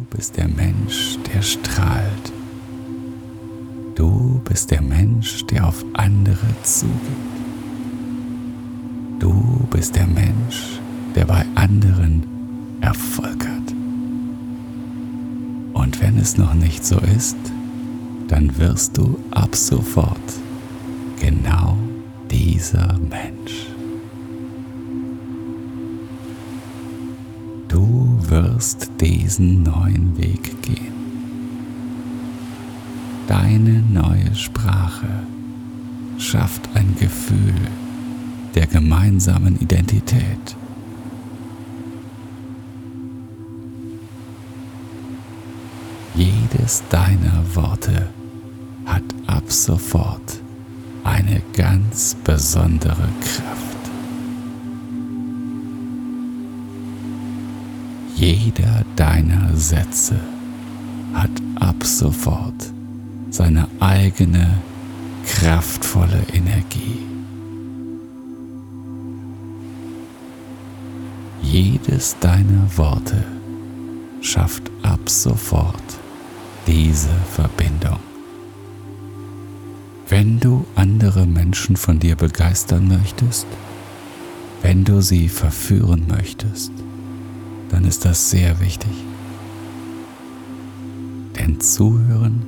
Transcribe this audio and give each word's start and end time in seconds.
Du 0.00 0.16
bist 0.16 0.38
der 0.38 0.48
Mensch, 0.48 1.18
der 1.30 1.42
strahlt. 1.42 2.32
Du 3.94 4.40
bist 4.48 4.70
der 4.70 4.80
Mensch, 4.80 5.44
der 5.46 5.68
auf 5.68 5.84
andere 5.92 6.46
zugeht. 6.62 6.96
Du 9.18 9.66
bist 9.70 9.94
der 9.94 10.06
Mensch, 10.06 10.80
der 11.14 11.26
bei 11.26 11.44
anderen 11.54 12.22
Erfolg 12.80 13.46
hat. 13.46 13.74
Und 15.74 16.00
wenn 16.00 16.16
es 16.18 16.38
noch 16.38 16.54
nicht 16.54 16.82
so 16.82 16.96
ist, 16.98 17.36
dann 18.28 18.56
wirst 18.56 18.96
du 18.96 19.18
ab 19.32 19.54
sofort 19.54 20.16
genau 21.20 21.76
dieser 22.30 22.98
Mensch. 22.98 23.69
Wirst 28.30 28.90
diesen 29.00 29.64
neuen 29.64 30.16
Weg 30.16 30.62
gehen. 30.62 30.94
Deine 33.26 33.82
neue 33.90 34.34
Sprache 34.34 35.24
schafft 36.18 36.68
ein 36.74 36.94
Gefühl 36.98 37.54
der 38.54 38.66
gemeinsamen 38.66 39.58
Identität. 39.60 40.56
Jedes 46.14 46.82
deiner 46.90 47.42
Worte 47.54 48.08
hat 48.84 49.04
ab 49.26 49.44
sofort 49.50 50.40
eine 51.04 51.40
ganz 51.56 52.16
besondere 52.24 53.08
Kraft. 53.20 53.79
Jeder 58.20 58.84
deiner 58.96 59.56
Sätze 59.56 60.20
hat 61.14 61.30
ab 61.54 61.82
sofort 61.82 62.70
seine 63.30 63.66
eigene 63.80 64.58
kraftvolle 65.26 66.26
Energie. 66.30 66.98
Jedes 71.40 72.14
deiner 72.20 72.68
Worte 72.76 73.24
schafft 74.20 74.70
ab 74.82 75.08
sofort 75.08 75.98
diese 76.66 77.08
Verbindung. 77.32 78.00
Wenn 80.10 80.38
du 80.38 80.66
andere 80.74 81.24
Menschen 81.24 81.74
von 81.74 81.98
dir 81.98 82.16
begeistern 82.16 82.86
möchtest, 82.86 83.46
wenn 84.60 84.84
du 84.84 85.00
sie 85.00 85.30
verführen 85.30 86.04
möchtest, 86.06 86.70
dann 87.70 87.84
ist 87.84 88.04
das 88.04 88.30
sehr 88.30 88.60
wichtig. 88.60 88.90
Denn 91.38 91.60
Zuhören 91.60 92.42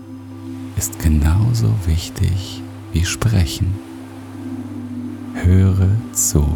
ist 0.76 0.98
genauso 0.98 1.72
wichtig 1.86 2.62
wie 2.92 3.04
Sprechen. 3.04 3.68
Höre 5.34 5.88
zu. 6.12 6.46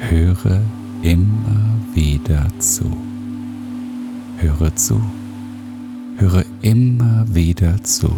Höre 0.00 0.62
immer 1.02 1.76
wieder 1.94 2.46
zu. 2.58 2.84
Höre 4.38 4.74
zu. 4.74 5.00
Höre 6.16 6.44
immer 6.60 7.24
wieder 7.28 7.82
zu. 7.84 8.10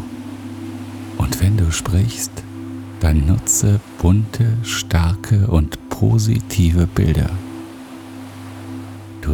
Und 1.18 1.40
wenn 1.40 1.56
du 1.56 1.70
sprichst, 1.70 2.32
dann 3.00 3.26
nutze 3.26 3.80
bunte, 4.00 4.46
starke 4.62 5.46
und 5.46 5.78
positive 5.90 6.86
Bilder. 6.86 7.30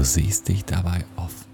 Du 0.01 0.07
siehst 0.07 0.49
dich 0.49 0.65
dabei 0.65 1.05
oft 1.17 1.50